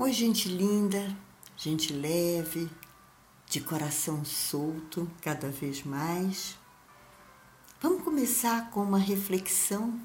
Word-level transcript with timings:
Oi, 0.00 0.12
gente 0.12 0.48
linda, 0.48 1.12
gente 1.56 1.92
leve, 1.92 2.70
de 3.46 3.60
coração 3.60 4.24
solto 4.24 5.10
cada 5.20 5.50
vez 5.50 5.82
mais. 5.82 6.56
Vamos 7.80 8.04
começar 8.04 8.70
com 8.70 8.80
uma 8.80 9.00
reflexão 9.00 10.00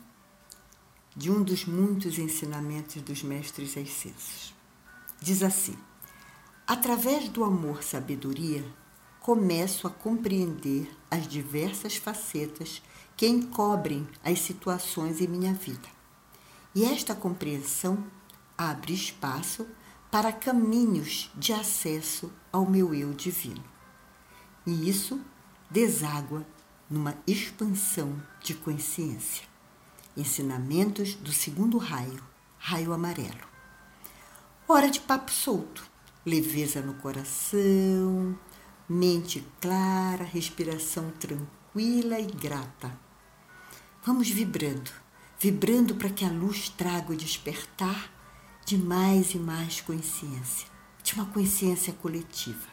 de 1.15 1.29
um 1.29 1.43
dos 1.43 1.65
muitos 1.65 2.17
ensinamentos 2.17 3.03
dos 3.03 3.21
mestres 3.21 3.77
ascesos. 3.77 4.55
Diz 5.21 5.43
assim: 5.43 5.77
Através 6.65 7.29
do 7.29 7.43
amor-sabedoria, 7.43 8.65
começo 9.19 9.85
a 9.85 9.91
compreender 9.91 10.89
as 11.11 11.27
diversas 11.27 11.97
facetas 11.97 12.81
que 13.15 13.27
encobrem 13.27 14.07
as 14.23 14.39
situações 14.39 15.21
em 15.21 15.27
minha 15.27 15.53
vida. 15.53 15.87
E 16.73 16.83
esta 16.83 17.13
compreensão 17.13 18.03
abre 18.57 18.91
espaço 18.91 19.67
para 20.13 20.31
caminhos 20.31 21.31
de 21.33 21.51
acesso 21.53 22.31
ao 22.51 22.69
meu 22.69 22.93
eu 22.93 23.15
divino. 23.15 23.63
E 24.63 24.87
isso 24.87 25.19
deságua 25.71 26.45
numa 26.87 27.15
expansão 27.25 28.21
de 28.39 28.53
consciência. 28.53 29.43
Ensinamentos 30.15 31.15
do 31.15 31.33
segundo 31.33 31.79
raio, 31.79 32.23
raio 32.59 32.93
amarelo. 32.93 33.41
Hora 34.67 34.87
de 34.87 34.99
papo 34.99 35.31
solto, 35.31 35.83
leveza 36.23 36.79
no 36.79 36.93
coração, 36.93 38.37
mente 38.87 39.43
clara, 39.59 40.23
respiração 40.23 41.09
tranquila 41.19 42.19
e 42.19 42.27
grata. 42.27 42.95
Vamos 44.05 44.29
vibrando, 44.29 44.91
vibrando 45.39 45.95
para 45.95 46.11
que 46.11 46.23
a 46.23 46.29
luz 46.29 46.69
traga 46.69 47.13
o 47.13 47.17
despertar 47.17 48.13
de 48.65 48.77
mais 48.77 49.33
e 49.33 49.37
mais 49.37 49.81
consciência, 49.81 50.67
de 51.03 51.13
uma 51.15 51.25
consciência 51.25 51.91
coletiva. 51.93 52.71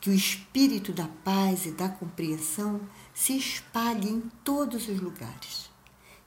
Que 0.00 0.08
o 0.08 0.14
espírito 0.14 0.92
da 0.92 1.06
paz 1.22 1.66
e 1.66 1.72
da 1.72 1.88
compreensão 1.88 2.80
se 3.12 3.36
espalhe 3.36 4.08
em 4.08 4.20
todos 4.42 4.88
os 4.88 4.98
lugares. 4.98 5.70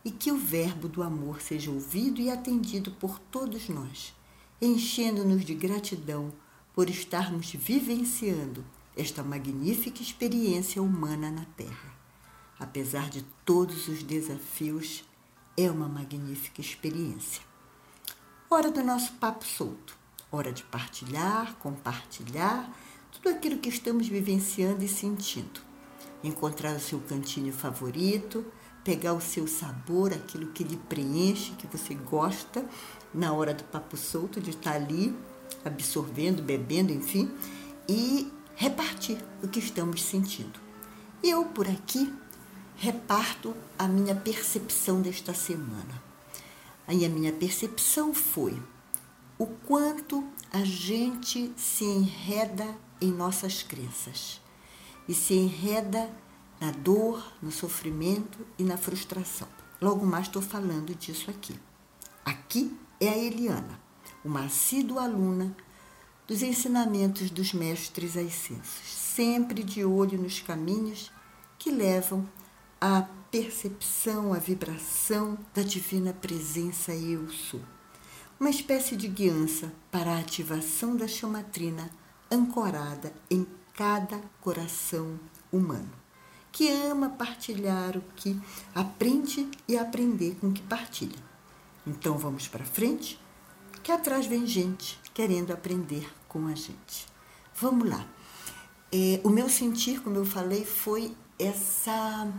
E 0.06 0.12
que 0.12 0.32
o 0.32 0.38
verbo 0.38 0.88
do 0.88 1.02
amor 1.02 1.42
seja 1.42 1.72
ouvido 1.72 2.22
e 2.22 2.30
atendido 2.30 2.92
por 2.92 3.18
todos 3.18 3.68
nós, 3.70 4.14
enchendo-nos 4.62 5.44
de 5.44 5.56
gratidão 5.56 6.32
por 6.74 6.88
estarmos 6.90 7.52
vivenciando 7.52 8.64
esta 8.96 9.24
magnífica 9.24 10.04
experiência 10.04 10.84
humana 10.84 11.32
na 11.32 11.46
Terra. 11.46 11.98
Apesar 12.60 13.10
de 13.10 13.24
todos 13.44 13.88
os 13.88 14.04
desafios, 14.04 15.04
é 15.58 15.70
uma 15.72 15.88
magnífica 15.88 16.62
experiência. 16.62 17.53
Hora 18.56 18.70
do 18.70 18.84
nosso 18.84 19.14
papo 19.14 19.44
solto. 19.44 19.98
Hora 20.32 20.54
de 20.54 20.62
partilhar, 20.66 21.56
compartilhar 21.56 22.72
tudo 23.12 23.30
aquilo 23.30 23.58
que 23.58 23.68
estamos 23.68 24.08
vivenciando 24.08 24.84
e 24.84 24.88
sentindo. 24.88 25.60
Encontrar 26.24 26.76
o 26.76 26.80
seu 26.80 27.00
cantinho 27.00 27.52
favorito, 27.52 28.46
pegar 28.84 29.14
o 29.14 29.20
seu 29.20 29.48
sabor, 29.48 30.14
aquilo 30.14 30.52
que 30.52 30.64
lhe 30.64 30.78
preenche, 30.78 31.54
que 31.54 31.66
você 31.66 31.96
gosta, 31.96 32.64
na 33.12 33.34
hora 33.34 33.56
do 33.56 33.64
papo 33.64 33.98
solto, 33.98 34.40
de 34.40 34.52
estar 34.52 34.74
ali 34.74 35.18
absorvendo, 35.66 36.44
bebendo, 36.44 36.94
enfim, 36.94 37.32
e 37.90 38.32
repartir 38.54 39.18
o 39.42 39.48
que 39.48 39.58
estamos 39.58 40.04
sentindo. 40.04 40.60
Eu, 41.24 41.46
por 41.46 41.68
aqui, 41.68 42.14
reparto 42.76 43.56
a 43.80 43.88
minha 43.88 44.14
percepção 44.14 45.02
desta 45.02 45.34
semana. 45.34 46.13
Aí 46.88 47.06
a 47.06 47.10
minha 47.10 47.32
percepção 47.32 48.14
foi 48.14 48.62
o 49.38 49.48
quanto 49.48 50.24
a 50.52 50.64
gente 50.64 51.54
se 51.58 51.84
enreda 51.84 52.68
em 53.02 53.12
nossas 53.12 53.64
crenças 53.64 54.42
e 55.08 55.14
se 55.14 55.34
enreda 55.34 56.10
na 56.60 56.72
dor, 56.72 57.34
no 57.42 57.52
sofrimento 57.52 58.46
e 58.58 58.64
na 58.64 58.78
frustração. 58.78 59.48
Logo 59.82 60.06
mais 60.06 60.28
estou 60.28 60.42
falando 60.42 60.96
disso 60.96 61.30
aqui. 61.30 61.60
Aqui 62.24 62.78
é 63.00 63.10
a 63.10 63.18
Eliana, 63.18 63.80
uma 64.24 64.46
assídua 64.46 65.04
aluna 65.04 65.56
dos 66.26 66.42
ensinamentos 66.42 67.30
dos 67.30 67.54
mestres 67.54 68.16
ascensos, 68.16 68.88
sempre 68.88 69.62
de 69.62 69.84
olho 69.84 70.18
nos 70.18 70.40
caminhos 70.40 71.12
que 71.60 71.70
levam 71.70 72.28
a 72.80 73.08
percepção, 73.34 74.32
a 74.32 74.38
vibração 74.38 75.36
da 75.56 75.64
divina 75.64 76.14
presença 76.14 76.94
eu 76.94 77.28
sou. 77.30 77.62
Uma 78.40 78.52
espécie 78.52 78.96
de 78.96 79.08
guiança 79.08 79.74
para 79.90 80.12
a 80.12 80.20
ativação 80.20 80.96
da 80.96 81.08
chamatrina 81.08 81.90
ancorada 82.32 83.12
em 83.32 83.48
cada 83.74 84.22
coração 84.40 85.20
humano, 85.52 85.92
que 86.52 86.70
ama 86.70 87.10
partilhar 87.10 87.98
o 87.98 88.04
que 88.16 88.40
aprende 88.76 89.50
e 89.68 89.80
aprender 89.80 90.36
com 90.40 90.50
o 90.50 90.54
que 90.54 90.62
partilha. 90.62 91.18
Então 91.88 92.20
vamos 92.20 92.48
para 92.48 92.64
frente, 92.64 93.20
que 93.82 93.92
atrás 93.92 94.28
vem 94.28 94.46
gente 94.46 95.02
querendo 95.12 95.52
aprender 95.52 96.08
com 96.28 96.46
a 96.46 96.54
gente. 96.54 97.08
Vamos 97.56 97.90
lá. 97.90 98.06
É, 98.92 99.20
o 99.24 99.30
meu 99.32 99.50
sentir, 99.50 100.04
como 100.04 100.18
eu 100.18 100.26
falei, 100.26 100.64
foi 100.64 101.18
essa 101.40 102.32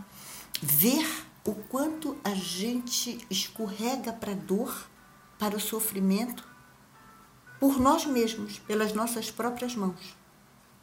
ver 0.61 1.05
o 1.43 1.53
quanto 1.53 2.17
a 2.23 2.33
gente 2.33 3.19
escorrega 3.29 4.11
para 4.11 4.31
a 4.31 4.35
dor, 4.35 4.89
para 5.37 5.55
o 5.55 5.59
sofrimento, 5.59 6.47
por 7.59 7.79
nós 7.79 8.05
mesmos, 8.05 8.59
pelas 8.59 8.93
nossas 8.93 9.29
próprias 9.29 9.75
mãos, 9.75 10.15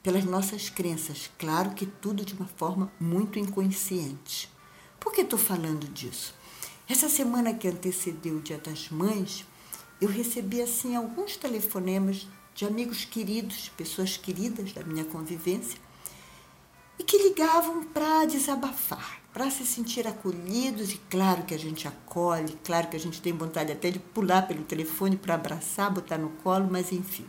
pelas 0.03 0.25
nossas 0.25 0.71
crenças. 0.71 1.31
Claro 1.39 1.71
que 1.71 1.87
tudo 1.87 2.25
de 2.25 2.35
uma 2.35 2.47
forma 2.47 2.93
muito 3.01 3.39
inconsciente. 3.39 4.49
Por 5.01 5.13
que 5.13 5.23
estou 5.23 5.39
falando 5.39 5.89
disso? 5.89 6.35
Essa 6.89 7.09
semana 7.09 7.55
que 7.55 7.69
antecedeu 7.69 8.37
o 8.37 8.41
Dia 8.41 8.59
das 8.59 8.89
Mães, 8.89 9.45
eu 10.01 10.09
recebi 10.09 10.61
assim 10.61 10.95
alguns 10.95 11.37
telefonemas 11.37 12.29
de 12.55 12.65
amigos 12.65 13.05
queridos, 13.05 13.69
pessoas 13.71 14.17
queridas 14.17 14.73
da 14.73 14.85
minha 14.85 15.05
convivência, 15.05 15.81
e 16.99 17.03
que 17.03 17.19
ligavam 17.19 17.85
para 17.85 18.27
desabafar 18.27 19.22
para 19.33 19.51
se 19.51 19.65
sentir 19.65 20.07
acolhidos, 20.07 20.93
e 20.93 20.99
claro 21.09 21.45
que 21.45 21.55
a 21.55 21.59
gente 21.59 21.89
acolhe, 21.89 22.59
claro 22.63 22.89
que 22.89 22.97
a 22.97 23.01
gente 23.01 23.23
tem 23.23 23.33
vontade 23.33 23.73
até 23.73 23.91
de 23.91 23.99
pular 23.99 24.47
pelo 24.47 24.63
telefone 24.63 25.17
para 25.17 25.35
abraçar, 25.35 25.91
botar 25.91 26.19
no 26.19 26.29
colo, 26.43 26.69
mas 26.71 26.93
enfim. 26.93 27.27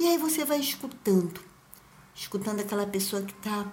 E 0.00 0.06
aí 0.06 0.16
você 0.16 0.44
vai 0.44 0.58
escutando, 0.58 1.40
escutando 2.14 2.60
aquela 2.60 2.86
pessoa 2.86 3.20
que 3.20 3.32
está 3.32 3.66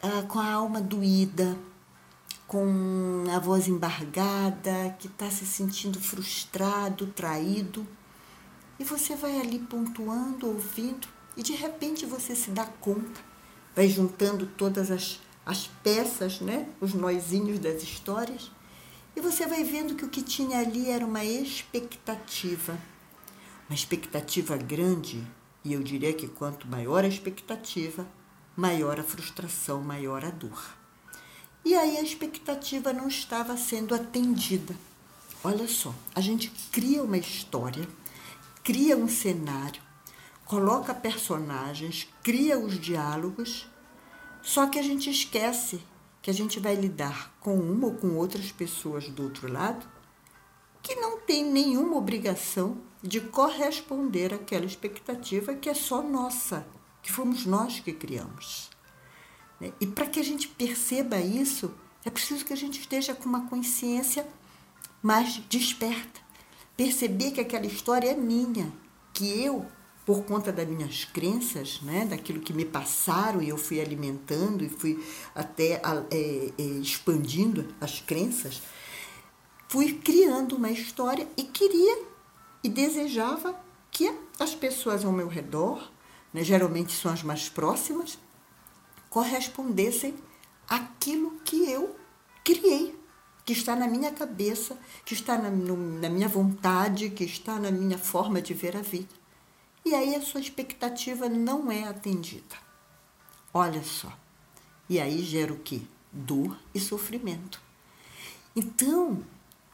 ah, 0.00 0.22
com 0.28 0.38
a 0.38 0.52
alma 0.52 0.80
doída, 0.80 1.58
com 2.46 3.24
a 3.34 3.38
voz 3.40 3.66
embargada, 3.66 4.96
que 4.98 5.08
está 5.08 5.30
se 5.30 5.44
sentindo 5.44 6.00
frustrado, 6.00 7.08
traído. 7.08 7.86
E 8.78 8.84
você 8.84 9.16
vai 9.16 9.40
ali 9.40 9.58
pontuando, 9.58 10.46
ouvindo, 10.46 11.08
e 11.36 11.42
de 11.42 11.52
repente 11.52 12.06
você 12.06 12.36
se 12.36 12.50
dá 12.50 12.64
conta, 12.64 13.20
vai 13.74 13.88
juntando 13.88 14.46
todas 14.46 14.90
as 14.90 15.20
as 15.48 15.66
peças, 15.82 16.42
né? 16.42 16.68
os 16.78 16.92
noizinhos 16.92 17.58
das 17.58 17.82
histórias, 17.82 18.50
e 19.16 19.20
você 19.20 19.46
vai 19.46 19.64
vendo 19.64 19.94
que 19.94 20.04
o 20.04 20.08
que 20.10 20.20
tinha 20.20 20.58
ali 20.58 20.90
era 20.90 21.06
uma 21.06 21.24
expectativa. 21.24 22.78
Uma 23.66 23.74
expectativa 23.74 24.58
grande, 24.58 25.26
e 25.64 25.72
eu 25.72 25.82
diria 25.82 26.12
que 26.12 26.28
quanto 26.28 26.68
maior 26.68 27.02
a 27.02 27.08
expectativa, 27.08 28.06
maior 28.54 29.00
a 29.00 29.02
frustração, 29.02 29.80
maior 29.80 30.22
a 30.22 30.28
dor. 30.28 30.76
E 31.64 31.74
aí 31.74 31.96
a 31.96 32.02
expectativa 32.02 32.92
não 32.92 33.08
estava 33.08 33.56
sendo 33.56 33.94
atendida. 33.94 34.76
Olha 35.42 35.66
só, 35.66 35.94
a 36.14 36.20
gente 36.20 36.52
cria 36.70 37.02
uma 37.02 37.16
história, 37.16 37.88
cria 38.62 38.98
um 38.98 39.08
cenário, 39.08 39.80
coloca 40.44 40.92
personagens, 40.92 42.06
cria 42.22 42.58
os 42.58 42.78
diálogos 42.78 43.66
só 44.48 44.66
que 44.66 44.78
a 44.78 44.82
gente 44.82 45.10
esquece 45.10 45.78
que 46.22 46.30
a 46.30 46.32
gente 46.32 46.58
vai 46.58 46.74
lidar 46.74 47.36
com 47.38 47.54
uma 47.54 47.88
ou 47.88 47.94
com 47.96 48.16
outras 48.16 48.50
pessoas 48.50 49.06
do 49.06 49.24
outro 49.24 49.52
lado 49.52 49.86
que 50.82 50.94
não 50.94 51.20
tem 51.20 51.44
nenhuma 51.44 51.98
obrigação 51.98 52.78
de 53.02 53.20
corresponder 53.20 54.32
àquela 54.32 54.64
expectativa 54.64 55.54
que 55.54 55.68
é 55.68 55.74
só 55.74 56.02
nossa, 56.02 56.66
que 57.02 57.12
fomos 57.12 57.44
nós 57.44 57.78
que 57.80 57.92
criamos. 57.92 58.70
Né? 59.60 59.70
E 59.78 59.86
para 59.86 60.06
que 60.06 60.18
a 60.18 60.24
gente 60.24 60.48
perceba 60.48 61.20
isso, 61.20 61.70
é 62.02 62.08
preciso 62.08 62.42
que 62.42 62.54
a 62.54 62.56
gente 62.56 62.80
esteja 62.80 63.14
com 63.14 63.28
uma 63.28 63.46
consciência 63.50 64.26
mais 65.02 65.42
desperta. 65.50 66.22
Perceber 66.74 67.32
que 67.32 67.40
aquela 67.42 67.66
história 67.66 68.12
é 68.12 68.16
minha, 68.16 68.72
que 69.12 69.44
eu 69.44 69.66
por 70.08 70.24
conta 70.24 70.50
das 70.50 70.66
minhas 70.66 71.04
crenças, 71.04 71.82
né, 71.82 72.06
daquilo 72.06 72.40
que 72.40 72.54
me 72.54 72.64
passaram 72.64 73.42
e 73.42 73.50
eu 73.50 73.58
fui 73.58 73.78
alimentando 73.78 74.64
e 74.64 74.68
fui 74.70 75.06
até 75.34 75.82
é, 76.10 76.52
é, 76.56 76.62
expandindo 76.62 77.74
as 77.78 78.00
crenças, 78.00 78.62
fui 79.68 79.92
criando 79.92 80.56
uma 80.56 80.70
história 80.70 81.28
e 81.36 81.42
queria 81.42 82.04
e 82.64 82.70
desejava 82.70 83.54
que 83.90 84.10
as 84.40 84.54
pessoas 84.54 85.04
ao 85.04 85.12
meu 85.12 85.28
redor, 85.28 85.92
né, 86.32 86.42
geralmente 86.42 86.94
são 86.94 87.12
as 87.12 87.22
mais 87.22 87.50
próximas, 87.50 88.18
correspondessem 89.10 90.14
àquilo 90.66 91.38
que 91.44 91.70
eu 91.70 91.94
criei, 92.42 92.98
que 93.44 93.52
está 93.52 93.76
na 93.76 93.86
minha 93.86 94.10
cabeça, 94.10 94.74
que 95.04 95.12
está 95.12 95.36
na, 95.36 95.50
no, 95.50 95.76
na 96.00 96.08
minha 96.08 96.28
vontade, 96.28 97.10
que 97.10 97.24
está 97.24 97.58
na 97.58 97.70
minha 97.70 97.98
forma 97.98 98.40
de 98.40 98.54
ver 98.54 98.74
a 98.74 98.80
vida. 98.80 99.17
E 99.84 99.94
aí 99.94 100.14
a 100.14 100.20
sua 100.20 100.40
expectativa 100.40 101.28
não 101.28 101.70
é 101.70 101.84
atendida. 101.84 102.56
Olha 103.52 103.82
só. 103.82 104.12
E 104.88 105.00
aí 105.00 105.22
gera 105.22 105.52
o 105.52 105.58
quê? 105.58 105.82
Dor 106.12 106.56
e 106.74 106.80
sofrimento. 106.80 107.60
Então, 108.54 109.22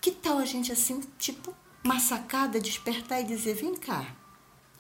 que 0.00 0.10
tal 0.10 0.38
a 0.38 0.44
gente 0.44 0.70
assim, 0.70 1.00
tipo, 1.18 1.54
uma 1.84 2.00
sacada, 2.00 2.60
despertar 2.60 3.20
e 3.20 3.24
dizer: 3.24 3.54
vem 3.54 3.74
cá, 3.74 4.14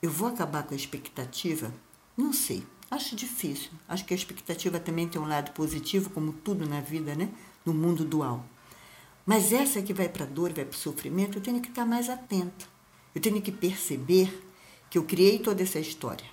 eu 0.02 0.10
vou 0.10 0.28
acabar 0.28 0.62
com 0.62 0.74
a 0.74 0.76
expectativa? 0.76 1.72
Não 2.16 2.32
sei, 2.32 2.66
acho 2.90 3.16
difícil. 3.16 3.70
Acho 3.88 4.04
que 4.04 4.14
a 4.14 4.16
expectativa 4.16 4.78
também 4.78 5.08
tem 5.08 5.20
um 5.20 5.26
lado 5.26 5.52
positivo, 5.52 6.10
como 6.10 6.32
tudo 6.32 6.68
na 6.68 6.80
vida, 6.80 7.14
né? 7.14 7.28
No 7.64 7.72
mundo 7.72 8.04
dual. 8.04 8.44
Mas 9.24 9.52
essa 9.52 9.80
que 9.80 9.94
vai 9.94 10.08
para 10.08 10.24
a 10.24 10.28
dor, 10.28 10.52
vai 10.52 10.64
para 10.64 10.76
o 10.76 10.78
sofrimento, 10.78 11.38
eu 11.38 11.42
tenho 11.42 11.60
que 11.60 11.68
estar 11.68 11.86
mais 11.86 12.10
atenta. 12.10 12.66
Eu 13.14 13.20
tenho 13.20 13.40
que 13.40 13.50
perceber 13.50 14.30
que 14.94 14.98
eu 14.98 15.02
criei 15.02 15.40
toda 15.40 15.60
essa 15.60 15.80
história. 15.80 16.24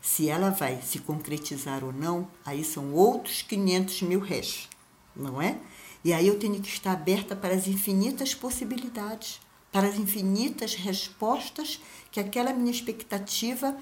Se 0.00 0.30
ela 0.30 0.48
vai 0.48 0.80
se 0.80 0.98
concretizar 0.98 1.84
ou 1.84 1.92
não, 1.92 2.26
aí 2.42 2.64
são 2.64 2.94
outros 2.94 3.42
500 3.42 4.00
mil 4.00 4.20
réis, 4.20 4.66
não 5.14 5.42
é? 5.42 5.58
E 6.02 6.14
aí 6.14 6.26
eu 6.26 6.38
tenho 6.38 6.58
que 6.58 6.70
estar 6.70 6.92
aberta 6.92 7.36
para 7.36 7.54
as 7.54 7.68
infinitas 7.68 8.34
possibilidades 8.34 9.40
para 9.70 9.86
as 9.86 9.98
infinitas 9.98 10.74
respostas 10.74 11.78
que 12.10 12.18
aquela 12.18 12.54
minha 12.54 12.70
expectativa 12.70 13.76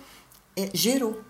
é, 0.56 0.68
gerou. 0.74 1.22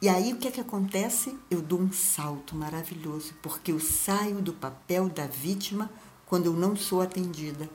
E 0.00 0.08
aí 0.08 0.32
o 0.32 0.38
que 0.38 0.48
é 0.48 0.50
que 0.50 0.60
acontece? 0.62 1.38
Eu 1.50 1.60
dou 1.60 1.78
um 1.78 1.92
salto 1.92 2.56
maravilhoso, 2.56 3.34
porque 3.42 3.72
eu 3.72 3.78
saio 3.78 4.40
do 4.40 4.54
papel 4.54 5.10
da 5.10 5.26
vítima 5.26 5.90
quando 6.24 6.46
eu 6.46 6.54
não 6.54 6.74
sou 6.74 7.02
atendida. 7.02 7.68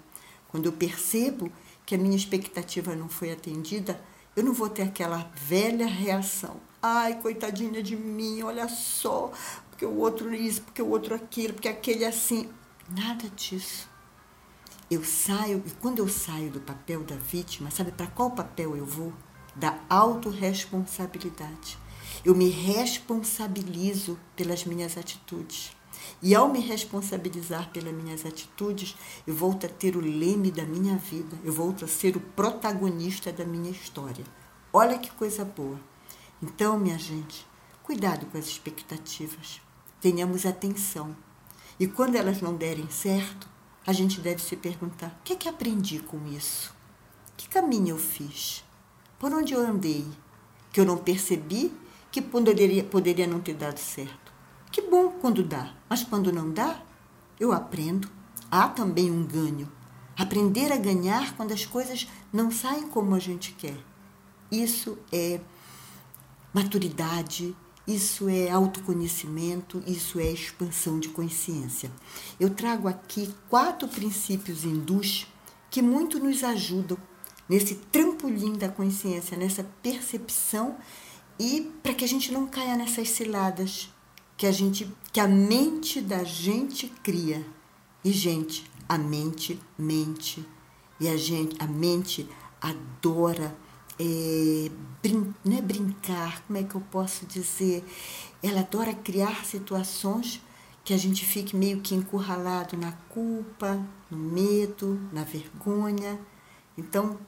Quando 0.48 0.66
eu 0.66 0.74
percebo 0.74 1.52
que 1.90 1.96
a 1.96 1.98
minha 1.98 2.16
expectativa 2.16 2.96
não 2.96 3.10
foi 3.10 3.32
atendida, 3.32 4.00
eu 4.36 4.44
não 4.44 4.54
vou 4.54 4.70
ter 4.70 4.84
aquela 4.84 5.32
velha 5.34 5.88
reação. 5.88 6.58
Ai, 6.80 7.20
coitadinha 7.20 7.82
de 7.82 7.96
mim, 7.96 8.44
olha 8.44 8.70
só, 8.70 9.32
porque 9.72 9.88
o 9.88 9.98
outro 9.98 10.32
isso, 10.32 10.62
porque 10.62 10.84
o 10.84 10.90
outro 10.90 11.16
aquilo, 11.16 11.56
porque 11.56 11.68
aquele 11.68 12.06
assim. 12.06 12.48
Nada 12.88 13.28
disso 13.30 13.90
eu 14.90 15.04
saio, 15.04 15.64
e 15.66 15.72
quando 15.82 15.98
eu 15.98 16.08
saio 16.08 16.52
do 16.52 16.60
papel 16.60 17.04
da 17.04 17.16
vítima, 17.16 17.72
sabe 17.72 17.92
para 17.92 18.08
qual 18.08 18.32
papel 18.32 18.76
eu 18.76 18.86
vou? 18.86 19.12
Da 19.56 19.80
autorresponsabilidade. 19.90 21.78
Eu 22.24 22.36
me 22.36 22.50
responsabilizo 22.50 24.20
pelas 24.36 24.64
minhas 24.64 24.96
atitudes. 24.96 25.76
E 26.22 26.36
ao 26.36 26.50
me 26.50 26.60
responsabilizar 26.60 27.70
pelas 27.72 27.94
minhas 27.94 28.26
atitudes, 28.26 28.96
eu 29.26 29.34
volto 29.34 29.66
a 29.66 29.70
ter 29.70 29.96
o 29.96 30.02
leme 30.02 30.52
da 30.52 30.64
minha 30.64 30.98
vida, 30.98 31.38
eu 31.44 31.54
volto 31.54 31.86
a 31.86 31.88
ser 31.88 32.16
o 32.16 32.20
protagonista 32.20 33.32
da 33.32 33.46
minha 33.46 33.72
história. 33.72 34.26
Olha 34.72 35.00
que 35.00 35.12
coisa 35.12 35.44
boa. 35.44 35.80
Então, 36.42 36.80
minha 36.80 36.98
gente, 36.98 37.46
cuidado 37.84 38.26
com 38.28 38.38
as 38.38 38.46
expectativas. 38.46 39.62
Tenhamos 40.00 40.46
atenção. 40.46 41.16
E 41.80 41.88
quando 41.88 42.16
elas 42.16 42.42
não 42.42 42.56
derem 42.56 42.90
certo, 42.90 43.50
a 43.86 43.94
gente 43.94 44.22
deve 44.22 44.42
se 44.42 44.56
perguntar: 44.56 45.18
o 45.20 45.24
que 45.24 45.34
é 45.34 45.36
que 45.36 45.50
aprendi 45.50 46.00
com 46.00 46.28
isso? 46.28 46.74
Que 47.36 47.50
caminho 47.50 47.90
eu 47.90 47.98
fiz? 47.98 48.64
Por 49.18 49.34
onde 49.34 49.54
eu 49.54 49.62
andei? 49.62 50.06
Que 50.72 50.80
eu 50.80 50.86
não 50.86 50.98
percebi 50.98 51.74
que 52.12 52.22
poderia, 52.22 52.84
poderia 52.84 53.28
não 53.28 53.40
ter 53.40 53.54
dado 53.54 53.78
certo. 53.78 54.29
Que 54.72 54.82
bom 54.82 55.10
quando 55.20 55.44
dá, 55.44 55.74
mas 55.90 56.04
quando 56.04 56.32
não 56.32 56.52
dá, 56.52 56.82
eu 57.40 57.52
aprendo. 57.52 58.10
Há 58.52 58.68
também 58.68 59.10
um 59.10 59.26
ganho. 59.26 59.72
Aprender 60.18 60.72
a 60.72 60.78
ganhar 60.78 61.36
quando 61.36 61.54
as 61.54 61.66
coisas 61.66 62.08
não 62.32 62.52
saem 62.52 62.88
como 62.88 63.16
a 63.16 63.20
gente 63.20 63.54
quer. 63.54 63.78
Isso 64.52 64.98
é 65.12 65.40
maturidade, 66.54 67.56
isso 67.88 68.30
é 68.30 68.50
autoconhecimento, 68.50 69.82
isso 69.88 70.20
é 70.20 70.32
expansão 70.32 71.00
de 71.00 71.10
consciência. 71.10 71.92
Eu 72.40 72.50
trago 72.52 72.88
aqui 72.88 73.34
quatro 73.50 73.88
princípios 73.88 74.64
hindus 74.64 75.26
que 75.70 75.82
muito 75.82 76.20
nos 76.20 76.44
ajudam 76.44 76.98
nesse 77.48 77.76
trampolim 77.76 78.54
da 78.54 78.70
consciência, 78.70 79.36
nessa 79.36 79.64
percepção 79.82 80.78
e 81.40 81.72
para 81.82 81.94
que 81.94 82.06
a 82.06 82.08
gente 82.08 82.32
não 82.32 82.46
caia 82.46 82.76
nessas 82.76 83.10
ciladas 83.10 83.90
que 84.40 84.48
a 84.48 84.54
gente 84.54 84.90
que 85.12 85.20
a 85.20 85.28
mente 85.28 86.00
da 86.00 86.24
gente 86.24 86.88
cria. 87.04 87.46
E 88.06 88.14
gente, 88.14 88.64
a 88.88 88.98
mente 88.98 89.60
mente 89.78 90.48
e 90.98 91.10
a 91.10 91.18
gente 91.18 91.62
a 91.62 91.68
mente 91.68 92.26
adora 92.62 93.54
é, 94.00 94.72
brin 95.04 95.36
não 95.44 95.58
é 95.58 95.62
brincar, 95.62 96.42
como 96.44 96.58
é 96.58 96.64
que 96.64 96.74
eu 96.74 96.80
posso 96.80 97.26
dizer? 97.26 97.84
Ela 98.42 98.62
adora 98.62 98.94
criar 98.94 99.44
situações 99.44 100.42
que 100.86 100.94
a 100.94 100.98
gente 100.98 101.26
fique 101.26 101.54
meio 101.54 101.82
que 101.82 101.94
encurralado 101.94 102.78
na 102.78 102.94
culpa, 103.10 103.86
no 104.10 104.18
medo, 104.18 104.98
na 105.12 105.26
vergonha. 105.26 106.18
Então, 106.78 107.20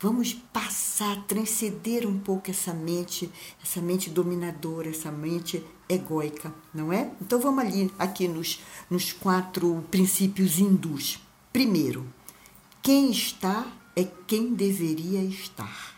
vamos 0.00 0.34
passar, 0.34 1.24
transcender 1.28 2.04
um 2.04 2.18
pouco 2.18 2.50
essa 2.50 2.74
mente, 2.74 3.30
essa 3.62 3.80
mente 3.80 4.10
dominadora, 4.10 4.90
essa 4.90 5.12
mente 5.12 5.64
egóica, 5.88 6.52
não 6.72 6.92
é? 6.92 7.10
Então 7.20 7.40
vamos 7.40 7.64
ali, 7.64 7.92
aqui 7.98 8.28
nos, 8.28 8.60
nos 8.90 9.12
quatro 9.12 9.84
princípios 9.90 10.58
hindus. 10.58 11.18
Primeiro, 11.52 12.06
quem 12.82 13.10
está 13.10 13.66
é 13.96 14.04
quem 14.26 14.54
deveria 14.54 15.22
estar. 15.22 15.96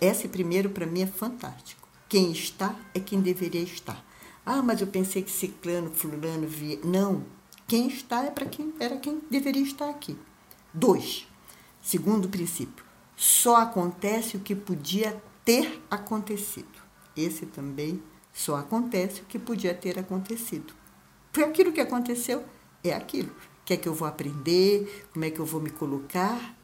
Esse 0.00 0.28
primeiro 0.28 0.70
para 0.70 0.86
mim 0.86 1.02
é 1.02 1.06
fantástico. 1.06 1.88
Quem 2.08 2.30
está 2.30 2.76
é 2.94 3.00
quem 3.00 3.20
deveria 3.20 3.62
estar. 3.62 4.04
Ah, 4.44 4.62
mas 4.62 4.80
eu 4.80 4.86
pensei 4.86 5.22
que 5.22 5.30
ciclano, 5.30 5.90
fulano 5.90 6.46
via. 6.46 6.78
Não. 6.84 7.24
Quem 7.66 7.88
está 7.88 8.24
é 8.24 8.30
para 8.30 8.46
quem 8.46 8.72
era 8.78 8.98
quem 8.98 9.20
deveria 9.30 9.62
estar 9.62 9.88
aqui. 9.88 10.16
Dois. 10.72 11.26
Segundo 11.80 12.28
princípio. 12.28 12.84
Só 13.16 13.56
acontece 13.56 14.36
o 14.36 14.40
que 14.40 14.54
podia 14.54 15.20
ter 15.44 15.82
acontecido. 15.90 16.82
Esse 17.16 17.46
também 17.46 18.02
só 18.32 18.56
acontece 18.56 19.22
o 19.22 19.24
que 19.24 19.38
podia 19.38 19.74
ter 19.74 19.98
acontecido. 19.98 20.72
Foi 21.32 21.44
aquilo 21.44 21.72
que 21.72 21.80
aconteceu, 21.80 22.44
é 22.82 22.92
aquilo. 22.92 23.30
O 23.30 23.64
que 23.64 23.74
é 23.74 23.76
que 23.76 23.88
eu 23.88 23.94
vou 23.94 24.08
aprender? 24.08 25.06
Como 25.12 25.24
é 25.24 25.30
que 25.30 25.38
eu 25.38 25.46
vou 25.46 25.60
me 25.60 25.70
colocar? 25.70 26.56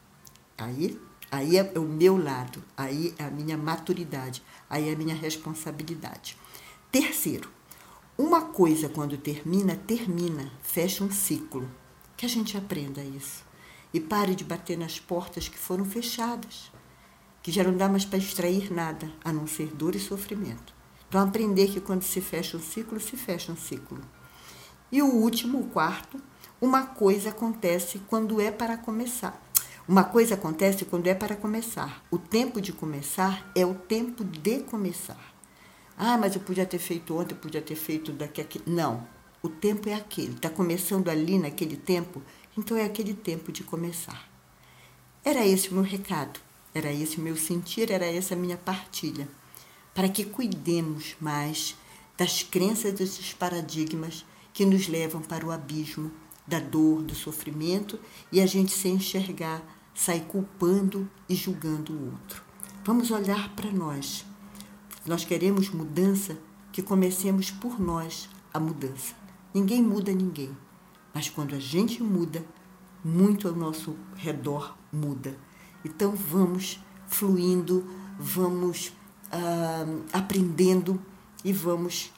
Aí 0.57 0.99
Aí 1.31 1.59
é 1.59 1.73
o 1.79 1.83
meu 1.83 2.17
lado, 2.17 2.65
aí 2.75 3.15
é 3.19 3.25
a 3.25 3.31
minha 3.31 3.57
maturidade, 3.57 4.43
aí 4.69 4.89
é 4.89 4.95
a 4.95 4.97
minha 4.97 5.15
responsabilidade. 5.15 6.39
Terceiro, 6.91 7.51
uma 8.17 8.47
coisa 8.47 8.89
quando 8.89 9.19
termina, 9.19 9.77
termina, 9.77 10.51
fecha 10.63 11.05
um 11.05 11.11
ciclo. 11.11 11.71
Que 12.17 12.25
a 12.25 12.29
gente 12.29 12.57
aprenda 12.57 13.05
isso. 13.05 13.45
E 13.93 14.01
pare 14.01 14.35
de 14.35 14.43
bater 14.43 14.79
nas 14.79 14.99
portas 14.99 15.49
que 15.49 15.59
foram 15.59 15.85
fechadas, 15.85 16.73
que 17.43 17.53
já 17.53 17.63
não 17.63 17.77
dá 17.77 17.89
mais 17.89 18.07
para 18.07 18.19
extrair 18.19 18.73
nada, 18.73 19.13
a 19.23 19.31
não 19.31 19.47
ser 19.47 19.69
dor 19.69 19.95
e 19.95 20.01
sofrimento. 20.01 20.75
Então, 21.09 21.23
aprender 21.23 21.69
que 21.69 21.81
quando 21.81 22.03
se 22.03 22.21
fecha 22.21 22.57
um 22.57 22.61
ciclo, 22.61 23.01
se 23.01 23.17
fecha 23.17 23.51
um 23.51 23.57
ciclo. 23.57 23.99
E 24.93 25.03
o 25.03 25.07
último, 25.07 25.61
o 25.61 25.69
quarto, 25.69 26.21
uma 26.61 26.85
coisa 26.85 27.31
acontece 27.31 27.99
quando 28.09 28.41
é 28.41 28.51
para 28.51 28.77
começar. 28.77 29.43
Uma 29.89 30.05
coisa 30.05 30.35
acontece 30.35 30.85
quando 30.85 31.07
é 31.07 31.15
para 31.15 31.35
começar. 31.35 32.05
O 32.11 32.19
tempo 32.19 32.61
de 32.61 32.73
começar 32.73 33.51
é 33.55 33.65
o 33.65 33.75
tempo 33.75 34.23
de 34.23 34.61
começar. 34.61 35.35
Ah, 35.97 36.19
mas 36.19 36.35
eu 36.35 36.41
podia 36.43 36.67
ter 36.67 36.79
feito 36.79 37.17
ontem, 37.17 37.35
eu 37.35 37.39
podia 37.41 37.63
ter 37.63 37.75
feito 37.75 38.13
daqui 38.13 38.41
a 38.41 38.45
aqui. 38.45 38.61
Não. 38.67 39.07
O 39.43 39.49
tempo 39.49 39.89
é 39.89 39.95
aquele. 39.95 40.35
Está 40.35 40.51
começando 40.51 41.09
ali 41.09 41.39
naquele 41.39 41.77
tempo, 41.77 42.23
então 42.57 42.77
é 42.77 42.85
aquele 42.85 43.15
tempo 43.15 43.51
de 43.51 43.65
começar. 43.65 44.29
Era 45.25 45.47
esse 45.47 45.71
o 45.71 45.75
meu 45.75 45.83
recado, 45.83 46.39
era 46.75 46.93
esse 46.93 47.19
o 47.19 47.21
meu 47.21 47.37
sentir, 47.37 47.91
era 47.91 48.05
essa 48.05 48.35
a 48.35 48.37
minha 48.37 48.57
partilha. 48.57 49.29
Para 49.99 50.09
que 50.09 50.25
cuidemos 50.25 51.17
mais 51.21 51.75
das 52.17 52.45
crenças 52.45 52.93
e 52.93 53.05
dos 53.05 53.33
paradigmas 53.33 54.25
que 54.53 54.65
nos 54.65 54.87
levam 54.87 55.21
para 55.21 55.45
o 55.45 55.51
abismo 55.51 56.13
da 56.47 56.61
dor, 56.61 57.03
do 57.03 57.17
sofrimento 57.17 57.99
e 58.31 58.41
a 58.41 58.47
gente 58.47 58.71
se 58.71 58.87
enxergar 58.87 59.61
sai 59.93 60.21
culpando 60.21 61.11
e 61.29 61.35
julgando 61.35 61.93
o 61.93 62.13
outro. 62.13 62.45
Vamos 62.85 63.11
olhar 63.11 63.53
para 63.57 63.73
nós. 63.73 64.25
Nós 65.05 65.25
queremos 65.25 65.69
mudança, 65.71 66.39
que 66.71 66.81
comecemos 66.81 67.51
por 67.51 67.81
nós 67.81 68.29
a 68.55 68.61
mudança. 68.61 69.17
Ninguém 69.53 69.83
muda 69.83 70.13
ninguém, 70.13 70.57
mas 71.13 71.29
quando 71.29 71.57
a 71.57 71.59
gente 71.59 72.05
muda, 72.05 72.47
muito 73.05 73.49
ao 73.49 73.55
nosso 73.57 73.97
redor 74.15 74.79
muda. 74.93 75.37
Então 75.85 76.15
vamos 76.15 76.79
fluindo, 77.09 77.85
vamos 78.17 78.93
ah, 79.31 79.85
aprendendo 80.13 81.01
e 81.45 81.53
vamos 81.53 82.13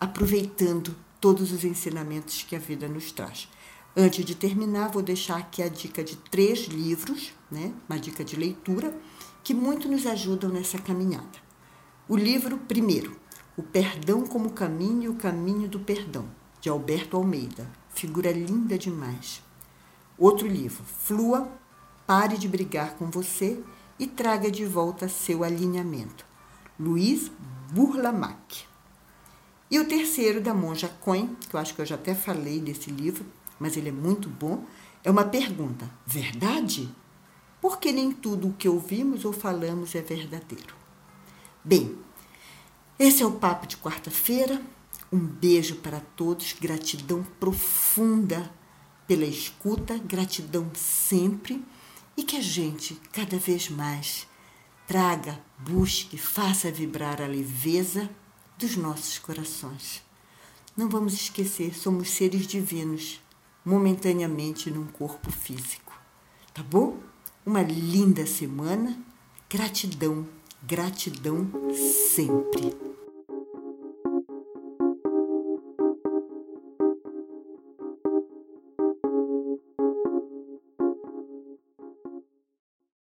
aproveitando 0.00 0.94
todos 1.20 1.52
os 1.52 1.64
ensinamentos 1.64 2.42
que 2.42 2.54
a 2.54 2.58
vida 2.58 2.88
nos 2.88 3.12
traz. 3.12 3.48
Antes 3.96 4.24
de 4.24 4.34
terminar, 4.34 4.90
vou 4.90 5.02
deixar 5.02 5.38
aqui 5.38 5.62
a 5.62 5.68
dica 5.68 6.04
de 6.04 6.16
três 6.16 6.66
livros, 6.66 7.32
né? 7.50 7.72
uma 7.88 7.98
dica 7.98 8.24
de 8.24 8.36
leitura, 8.36 8.96
que 9.42 9.52
muito 9.52 9.88
nos 9.88 10.06
ajudam 10.06 10.50
nessa 10.50 10.78
caminhada. 10.78 11.38
O 12.08 12.16
livro, 12.16 12.58
primeiro, 12.58 13.16
O 13.56 13.62
Perdão 13.62 14.24
como 14.24 14.50
Caminho 14.50 15.02
e 15.02 15.08
o 15.08 15.14
Caminho 15.14 15.68
do 15.68 15.80
Perdão, 15.80 16.28
de 16.60 16.68
Alberto 16.68 17.16
Almeida. 17.16 17.68
Figura 17.90 18.30
linda 18.30 18.78
demais. 18.78 19.42
Outro 20.16 20.46
livro, 20.46 20.84
Flua, 20.84 21.50
Pare 22.06 22.38
de 22.38 22.46
Brigar 22.46 22.94
com 22.94 23.10
Você 23.10 23.60
e 23.98 24.06
Traga 24.06 24.48
de 24.48 24.64
Volta 24.64 25.08
Seu 25.08 25.42
Alinhamento. 25.42 26.27
Luiz 26.78 27.30
Burlamac. 27.72 28.64
E 29.68 29.80
o 29.80 29.86
terceiro, 29.86 30.40
da 30.40 30.54
Monja 30.54 30.88
Coen, 31.00 31.36
que 31.48 31.56
eu 31.56 31.60
acho 31.60 31.74
que 31.74 31.80
eu 31.80 31.86
já 31.86 31.96
até 31.96 32.14
falei 32.14 32.60
desse 32.60 32.90
livro, 32.90 33.26
mas 33.58 33.76
ele 33.76 33.88
é 33.88 33.92
muito 33.92 34.28
bom, 34.28 34.64
é 35.02 35.10
uma 35.10 35.24
pergunta: 35.24 35.90
verdade? 36.06 36.88
Porque 37.60 37.90
nem 37.90 38.12
tudo 38.12 38.48
o 38.48 38.52
que 38.52 38.68
ouvimos 38.68 39.24
ou 39.24 39.32
falamos 39.32 39.94
é 39.96 40.00
verdadeiro. 40.00 40.74
Bem, 41.64 41.98
esse 42.96 43.22
é 43.22 43.26
o 43.26 43.32
papo 43.32 43.66
de 43.66 43.76
quarta-feira. 43.76 44.62
Um 45.10 45.18
beijo 45.18 45.76
para 45.76 46.00
todos, 46.00 46.52
gratidão 46.52 47.26
profunda 47.40 48.52
pela 49.06 49.24
escuta, 49.24 49.98
gratidão 49.98 50.70
sempre 50.74 51.64
e 52.16 52.22
que 52.22 52.36
a 52.36 52.40
gente 52.42 52.94
cada 53.10 53.38
vez 53.38 53.68
mais 53.68 54.27
traga, 54.88 55.38
busque, 55.58 56.16
faça 56.16 56.72
vibrar 56.72 57.20
a 57.20 57.26
leveza 57.26 58.08
dos 58.56 58.74
nossos 58.74 59.18
corações. 59.18 60.02
Não 60.74 60.88
vamos 60.88 61.12
esquecer, 61.12 61.74
somos 61.74 62.08
seres 62.08 62.46
divinos 62.46 63.20
momentaneamente 63.62 64.70
num 64.70 64.86
corpo 64.86 65.30
físico. 65.30 65.92
Tá 66.54 66.62
bom? 66.62 66.96
Uma 67.44 67.60
linda 67.60 68.26
semana. 68.26 68.98
Gratidão, 69.50 70.26
gratidão 70.62 71.46
sempre. 72.08 72.87